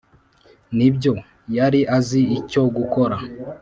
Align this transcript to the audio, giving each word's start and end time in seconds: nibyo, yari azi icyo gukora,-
nibyo, 0.77 1.13
yari 1.57 1.79
azi 1.97 2.21
icyo 2.37 2.61
gukora,- 2.77 3.17